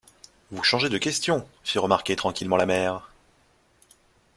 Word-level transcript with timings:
Vous 0.49 0.63
changez 0.63 0.89
de 0.89 0.97
question, 0.97 1.47
fit 1.63 1.77
remarquer 1.77 2.15
tranquillement 2.15 2.57
la 2.57 2.65
mère. 2.65 3.11